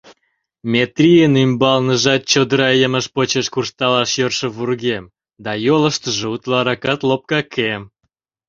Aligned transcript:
Метрийын 0.71 1.33
ӱмбалныжат 1.45 2.21
чодыра 2.31 2.69
емыж 2.85 3.05
почеш 3.15 3.47
куржталаш 3.53 4.11
йӧршӧ 4.19 4.47
вургем 4.57 5.05
да 5.43 5.51
йолыштыжо 5.65 6.27
утларакат 6.35 6.99
лопка 7.09 7.39
кем. 7.53 7.81